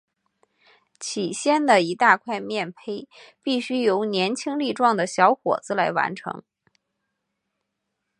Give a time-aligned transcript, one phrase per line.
[0.99, 3.07] 起先的一大块面培
[3.43, 6.41] 必须由年轻力壮的小伙子来完成。